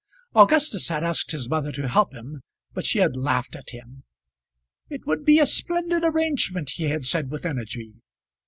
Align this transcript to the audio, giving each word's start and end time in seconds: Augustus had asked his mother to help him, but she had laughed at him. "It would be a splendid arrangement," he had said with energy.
Augustus 0.33 0.89
had 0.89 1.03
asked 1.03 1.29
his 1.29 1.47
mother 1.47 1.71
to 1.71 1.87
help 1.87 2.11
him, 2.11 2.41
but 2.73 2.83
she 2.83 2.97
had 2.97 3.15
laughed 3.15 3.55
at 3.55 3.69
him. 3.69 4.03
"It 4.89 5.05
would 5.05 5.23
be 5.23 5.37
a 5.37 5.45
splendid 5.45 6.03
arrangement," 6.03 6.71
he 6.71 6.85
had 6.85 7.05
said 7.05 7.29
with 7.29 7.45
energy. 7.45 7.93